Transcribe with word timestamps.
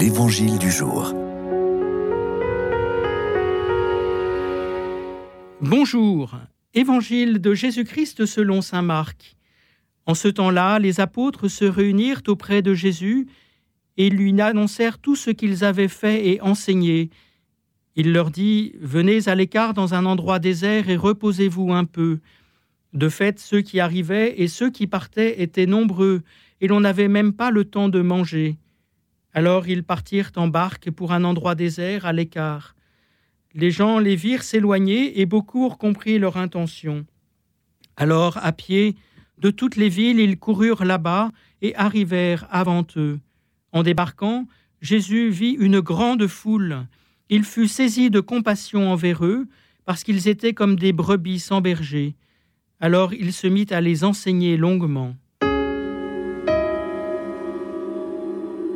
L'Évangile 0.00 0.58
du 0.58 0.70
jour. 0.70 1.12
Bonjour, 5.60 6.34
Évangile 6.72 7.42
de 7.42 7.52
Jésus-Christ 7.52 8.24
selon 8.24 8.62
Saint 8.62 8.80
Marc. 8.80 9.36
En 10.06 10.14
ce 10.14 10.28
temps-là, 10.28 10.78
les 10.78 11.00
apôtres 11.00 11.48
se 11.48 11.66
réunirent 11.66 12.22
auprès 12.28 12.62
de 12.62 12.72
Jésus 12.72 13.26
et 13.98 14.08
lui 14.08 14.40
annoncèrent 14.40 14.98
tout 14.98 15.14
ce 15.14 15.30
qu'ils 15.30 15.62
avaient 15.62 15.88
fait 15.88 16.26
et 16.26 16.40
enseigné. 16.40 17.10
Il 17.94 18.14
leur 18.14 18.30
dit, 18.30 18.72
Venez 18.80 19.28
à 19.28 19.34
l'écart 19.34 19.74
dans 19.74 19.92
un 19.92 20.06
endroit 20.06 20.38
désert 20.38 20.88
et 20.88 20.96
reposez-vous 20.96 21.70
un 21.70 21.84
peu. 21.84 22.20
De 22.94 23.10
fait, 23.10 23.38
ceux 23.38 23.60
qui 23.60 23.78
arrivaient 23.78 24.40
et 24.40 24.48
ceux 24.48 24.70
qui 24.70 24.86
partaient 24.86 25.42
étaient 25.42 25.66
nombreux, 25.66 26.22
et 26.62 26.66
l'on 26.66 26.80
n'avait 26.80 27.08
même 27.08 27.34
pas 27.34 27.50
le 27.50 27.66
temps 27.66 27.90
de 27.90 28.00
manger. 28.00 28.56
Alors 29.32 29.66
ils 29.66 29.84
partirent 29.84 30.32
en 30.36 30.48
barque 30.48 30.90
pour 30.90 31.12
un 31.12 31.24
endroit 31.24 31.54
désert 31.54 32.06
à 32.06 32.12
l'écart. 32.12 32.74
Les 33.54 33.70
gens 33.70 33.98
les 33.98 34.16
virent 34.16 34.42
s'éloigner 34.42 35.20
et 35.20 35.26
beaucoup 35.26 35.68
compris 35.70 36.18
leur 36.18 36.36
intention. 36.36 37.04
Alors, 37.96 38.38
à 38.42 38.52
pied, 38.52 38.96
de 39.38 39.50
toutes 39.50 39.76
les 39.76 39.88
villes, 39.88 40.20
ils 40.20 40.38
coururent 40.38 40.84
là-bas 40.84 41.30
et 41.60 41.74
arrivèrent 41.74 42.46
avant 42.50 42.86
eux. 42.96 43.20
En 43.72 43.82
débarquant, 43.82 44.46
Jésus 44.80 45.30
vit 45.30 45.52
une 45.52 45.80
grande 45.80 46.26
foule. 46.26 46.86
Il 47.28 47.44
fut 47.44 47.68
saisi 47.68 48.10
de 48.10 48.20
compassion 48.20 48.90
envers 48.90 49.24
eux, 49.24 49.46
parce 49.84 50.04
qu'ils 50.04 50.28
étaient 50.28 50.54
comme 50.54 50.76
des 50.76 50.92
brebis 50.92 51.40
sans 51.40 51.60
berger. 51.60 52.14
Alors 52.80 53.14
il 53.14 53.32
se 53.32 53.46
mit 53.46 53.66
à 53.70 53.80
les 53.80 54.04
enseigner 54.04 54.56
longuement. 54.56 55.14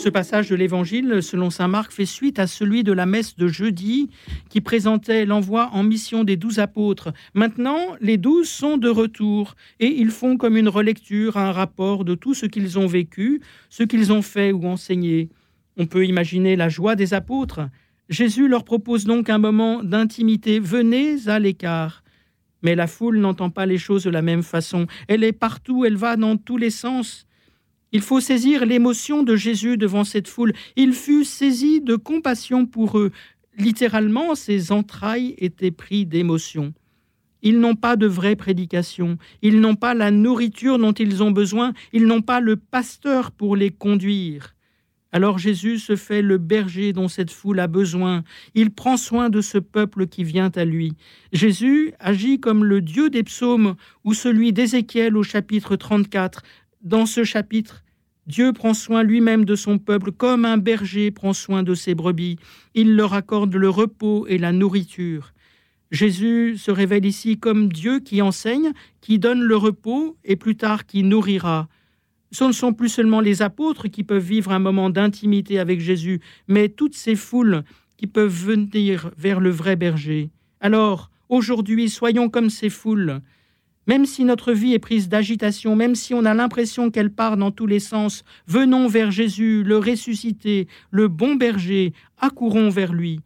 Ce 0.00 0.08
passage 0.08 0.48
de 0.48 0.56
l'Évangile, 0.56 1.22
selon 1.22 1.50
saint 1.50 1.68
Marc, 1.68 1.92
fait 1.92 2.06
suite 2.06 2.38
à 2.38 2.46
celui 2.46 2.84
de 2.84 2.92
la 2.92 3.04
messe 3.04 3.36
de 3.36 3.48
jeudi 3.48 4.08
qui 4.48 4.62
présentait 4.62 5.26
l'envoi 5.26 5.68
en 5.74 5.82
mission 5.82 6.24
des 6.24 6.38
douze 6.38 6.58
apôtres. 6.58 7.12
Maintenant, 7.34 7.78
les 8.00 8.16
douze 8.16 8.48
sont 8.48 8.78
de 8.78 8.88
retour 8.88 9.56
et 9.78 9.88
ils 9.88 10.10
font 10.10 10.38
comme 10.38 10.56
une 10.56 10.70
relecture, 10.70 11.36
un 11.36 11.52
rapport 11.52 12.06
de 12.06 12.14
tout 12.14 12.32
ce 12.32 12.46
qu'ils 12.46 12.78
ont 12.78 12.86
vécu, 12.86 13.42
ce 13.68 13.82
qu'ils 13.82 14.10
ont 14.10 14.22
fait 14.22 14.52
ou 14.52 14.64
enseigné. 14.64 15.28
On 15.76 15.84
peut 15.84 16.06
imaginer 16.06 16.56
la 16.56 16.70
joie 16.70 16.96
des 16.96 17.12
apôtres. 17.12 17.60
Jésus 18.08 18.48
leur 18.48 18.64
propose 18.64 19.04
donc 19.04 19.28
un 19.28 19.36
moment 19.36 19.84
d'intimité. 19.84 20.60
Venez 20.60 21.28
à 21.28 21.38
l'écart. 21.38 22.02
Mais 22.62 22.74
la 22.74 22.86
foule 22.86 23.18
n'entend 23.18 23.50
pas 23.50 23.66
les 23.66 23.76
choses 23.76 24.04
de 24.04 24.10
la 24.10 24.22
même 24.22 24.44
façon. 24.44 24.86
Elle 25.08 25.24
est 25.24 25.32
partout, 25.32 25.84
elle 25.84 25.98
va 25.98 26.16
dans 26.16 26.38
tous 26.38 26.56
les 26.56 26.70
sens. 26.70 27.26
Il 27.92 28.02
faut 28.02 28.20
saisir 28.20 28.66
l'émotion 28.66 29.22
de 29.22 29.34
Jésus 29.34 29.76
devant 29.76 30.04
cette 30.04 30.28
foule. 30.28 30.52
Il 30.76 30.92
fut 30.92 31.24
saisi 31.24 31.80
de 31.80 31.96
compassion 31.96 32.66
pour 32.66 32.98
eux. 32.98 33.10
Littéralement, 33.58 34.34
ses 34.34 34.70
entrailles 34.70 35.34
étaient 35.38 35.72
prises 35.72 36.06
d'émotion. 36.06 36.72
Ils 37.42 37.58
n'ont 37.58 37.74
pas 37.74 37.96
de 37.96 38.06
vraie 38.06 38.36
prédication, 38.36 39.16
ils 39.40 39.60
n'ont 39.60 39.74
pas 39.74 39.94
la 39.94 40.10
nourriture 40.10 40.78
dont 40.78 40.92
ils 40.92 41.22
ont 41.22 41.30
besoin, 41.30 41.72
ils 41.92 42.06
n'ont 42.06 42.20
pas 42.20 42.40
le 42.40 42.56
pasteur 42.56 43.32
pour 43.32 43.56
les 43.56 43.70
conduire. 43.70 44.54
Alors 45.12 45.38
Jésus 45.38 45.78
se 45.78 45.96
fait 45.96 46.22
le 46.22 46.38
berger 46.38 46.92
dont 46.92 47.08
cette 47.08 47.32
foule 47.32 47.58
a 47.58 47.66
besoin. 47.66 48.22
Il 48.54 48.70
prend 48.70 48.96
soin 48.96 49.28
de 49.28 49.40
ce 49.40 49.58
peuple 49.58 50.06
qui 50.06 50.22
vient 50.22 50.52
à 50.54 50.64
lui. 50.64 50.92
Jésus 51.32 51.92
agit 51.98 52.38
comme 52.38 52.64
le 52.64 52.80
Dieu 52.80 53.10
des 53.10 53.24
psaumes 53.24 53.74
ou 54.04 54.14
celui 54.14 54.52
d'Ézéchiel 54.52 55.16
au 55.16 55.24
chapitre 55.24 55.74
34 55.74 56.42
dans 56.82 57.04
ce 57.04 57.24
chapitre, 57.24 57.84
Dieu 58.26 58.52
prend 58.52 58.74
soin 58.74 59.02
lui-même 59.02 59.44
de 59.44 59.54
son 59.54 59.78
peuple 59.78 60.12
comme 60.12 60.44
un 60.44 60.56
berger 60.56 61.10
prend 61.10 61.32
soin 61.32 61.62
de 61.62 61.74
ses 61.74 61.94
brebis. 61.94 62.38
Il 62.74 62.96
leur 62.96 63.12
accorde 63.12 63.54
le 63.54 63.68
repos 63.68 64.26
et 64.28 64.38
la 64.38 64.52
nourriture. 64.52 65.34
Jésus 65.90 66.56
se 66.56 66.70
révèle 66.70 67.04
ici 67.04 67.38
comme 67.38 67.72
Dieu 67.72 68.00
qui 68.00 68.22
enseigne, 68.22 68.72
qui 69.00 69.18
donne 69.18 69.42
le 69.42 69.56
repos 69.56 70.16
et 70.24 70.36
plus 70.36 70.56
tard 70.56 70.86
qui 70.86 71.02
nourrira. 71.02 71.68
Ce 72.30 72.44
ne 72.44 72.52
sont 72.52 72.72
plus 72.72 72.88
seulement 72.88 73.20
les 73.20 73.42
apôtres 73.42 73.88
qui 73.88 74.04
peuvent 74.04 74.22
vivre 74.22 74.52
un 74.52 74.60
moment 74.60 74.88
d'intimité 74.88 75.58
avec 75.58 75.80
Jésus, 75.80 76.20
mais 76.46 76.68
toutes 76.68 76.94
ces 76.94 77.16
foules 77.16 77.64
qui 77.96 78.06
peuvent 78.06 78.32
venir 78.32 79.10
vers 79.18 79.40
le 79.40 79.50
vrai 79.50 79.74
berger. 79.74 80.30
Alors, 80.60 81.10
aujourd'hui, 81.28 81.90
soyons 81.90 82.30
comme 82.30 82.48
ces 82.48 82.70
foules. 82.70 83.20
Même 83.90 84.06
si 84.06 84.22
notre 84.22 84.52
vie 84.52 84.74
est 84.74 84.78
prise 84.78 85.08
d'agitation, 85.08 85.74
même 85.74 85.96
si 85.96 86.14
on 86.14 86.24
a 86.24 86.32
l'impression 86.32 86.92
qu'elle 86.92 87.10
part 87.10 87.36
dans 87.36 87.50
tous 87.50 87.66
les 87.66 87.80
sens, 87.80 88.22
venons 88.46 88.86
vers 88.86 89.10
Jésus, 89.10 89.64
le 89.64 89.78
ressuscité, 89.78 90.68
le 90.92 91.08
bon 91.08 91.34
berger, 91.34 91.92
accourons 92.16 92.68
vers 92.68 92.92
lui. 92.92 93.18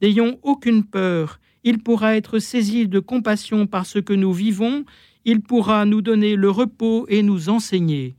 N'ayons 0.00 0.38
aucune 0.44 0.84
peur, 0.84 1.40
il 1.64 1.80
pourra 1.80 2.14
être 2.14 2.38
saisi 2.38 2.86
de 2.86 3.00
compassion 3.00 3.66
par 3.66 3.86
ce 3.86 3.98
que 3.98 4.12
nous 4.12 4.32
vivons, 4.32 4.84
il 5.24 5.40
pourra 5.40 5.84
nous 5.84 6.00
donner 6.00 6.36
le 6.36 6.48
repos 6.48 7.06
et 7.08 7.24
nous 7.24 7.48
enseigner. 7.48 8.14